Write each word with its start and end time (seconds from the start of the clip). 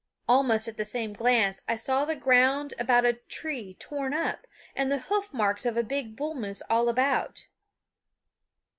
Almost 0.27 0.67
at 0.67 0.77
the 0.77 0.83
same 0.83 1.13
glance 1.13 1.61
I 1.67 1.75
saw 1.75 2.05
the 2.05 2.15
ground 2.15 2.73
about 2.79 3.05
a 3.05 3.13
tree 3.13 3.75
torn 3.75 4.15
up, 4.15 4.47
and 4.75 4.91
the 4.91 4.97
hoof 4.97 5.31
marks 5.31 5.63
of 5.63 5.77
a 5.77 5.83
big 5.83 6.15
bull 6.15 6.33
moose 6.33 6.63
all 6.71 6.89
about. 6.89 7.45